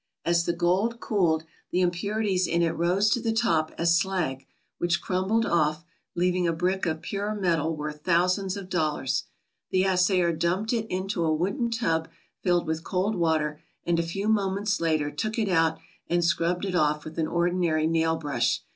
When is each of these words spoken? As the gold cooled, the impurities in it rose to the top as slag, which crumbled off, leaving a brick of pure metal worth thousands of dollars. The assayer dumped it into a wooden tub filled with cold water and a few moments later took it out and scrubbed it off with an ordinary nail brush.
As 0.25 0.45
the 0.45 0.53
gold 0.53 0.99
cooled, 0.99 1.43
the 1.69 1.81
impurities 1.81 2.47
in 2.47 2.63
it 2.63 2.71
rose 2.71 3.11
to 3.11 3.21
the 3.21 3.31
top 3.31 3.71
as 3.77 3.99
slag, 3.99 4.47
which 4.79 4.99
crumbled 4.99 5.45
off, 5.45 5.83
leaving 6.15 6.47
a 6.47 6.53
brick 6.53 6.87
of 6.87 7.03
pure 7.03 7.35
metal 7.35 7.75
worth 7.77 8.01
thousands 8.01 8.57
of 8.57 8.67
dollars. 8.67 9.25
The 9.69 9.83
assayer 9.85 10.31
dumped 10.33 10.73
it 10.73 10.87
into 10.89 11.23
a 11.23 11.31
wooden 11.31 11.69
tub 11.69 12.07
filled 12.41 12.65
with 12.65 12.83
cold 12.83 13.13
water 13.13 13.61
and 13.85 13.99
a 13.99 14.01
few 14.01 14.27
moments 14.27 14.81
later 14.81 15.11
took 15.11 15.37
it 15.37 15.47
out 15.49 15.77
and 16.07 16.25
scrubbed 16.25 16.65
it 16.65 16.73
off 16.73 17.05
with 17.05 17.19
an 17.19 17.27
ordinary 17.27 17.85
nail 17.85 18.15
brush. 18.15 18.61